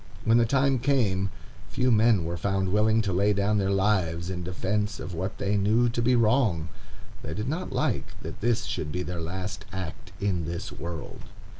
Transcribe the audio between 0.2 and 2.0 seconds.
When the time came, few